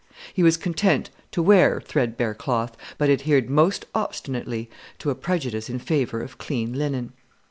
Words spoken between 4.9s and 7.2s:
to a prejudice in favour of clean linen.